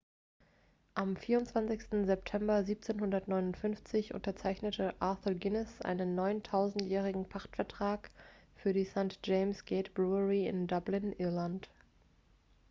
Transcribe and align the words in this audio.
am 0.95 1.15
24 1.15 2.07
september 2.07 2.55
1759 2.55 4.15
unterzeichnete 4.15 4.95
arthur 4.99 5.35
guinness 5.35 5.79
einen 5.81 6.17
9000-jährigen 6.19 7.29
pachtvertrag 7.29 8.09
für 8.55 8.73
die 8.73 8.85
st. 8.85 9.19
james' 9.23 9.63
gate 9.65 9.93
brewery 9.93 10.47
in 10.47 10.65
dublin 10.65 11.13
irland 11.13 11.69